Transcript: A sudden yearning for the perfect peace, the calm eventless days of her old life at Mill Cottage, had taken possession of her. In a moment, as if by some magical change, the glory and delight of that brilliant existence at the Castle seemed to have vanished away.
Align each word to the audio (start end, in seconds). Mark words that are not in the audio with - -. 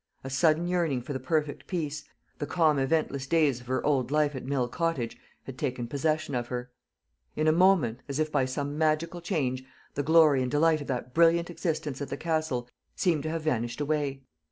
A 0.23 0.31
sudden 0.31 0.65
yearning 0.65 1.03
for 1.03 1.13
the 1.13 1.19
perfect 1.19 1.67
peace, 1.67 2.03
the 2.39 2.47
calm 2.47 2.79
eventless 2.79 3.27
days 3.27 3.61
of 3.61 3.67
her 3.67 3.85
old 3.85 4.09
life 4.09 4.33
at 4.33 4.43
Mill 4.43 4.67
Cottage, 4.67 5.15
had 5.43 5.59
taken 5.59 5.85
possession 5.85 6.33
of 6.33 6.47
her. 6.47 6.71
In 7.35 7.47
a 7.47 7.51
moment, 7.51 7.99
as 8.09 8.17
if 8.17 8.31
by 8.31 8.45
some 8.45 8.79
magical 8.79 9.21
change, 9.21 9.63
the 9.93 10.01
glory 10.01 10.41
and 10.41 10.49
delight 10.49 10.81
of 10.81 10.87
that 10.87 11.13
brilliant 11.13 11.51
existence 11.51 12.01
at 12.01 12.09
the 12.09 12.17
Castle 12.17 12.67
seemed 12.95 13.21
to 13.21 13.29
have 13.29 13.43
vanished 13.43 13.79
away. 13.79 14.23